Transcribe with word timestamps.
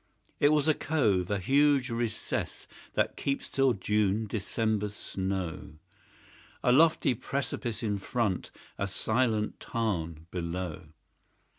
It 0.39 0.49
was 0.49 0.67
a 0.67 0.73
cove, 0.73 1.29
a 1.29 1.37
huge 1.37 1.91
recess, 1.91 2.65
That 2.95 3.15
keeps, 3.15 3.47
till 3.47 3.73
June, 3.73 4.25
December's 4.25 4.95
snow. 4.95 5.73
A 6.63 6.71
lofty 6.71 7.13
precipice 7.13 7.83
in 7.83 7.99
front, 7.99 8.49
A 8.79 8.87
silent 8.87 9.59
tarn 9.59 10.25
below! 10.31 10.85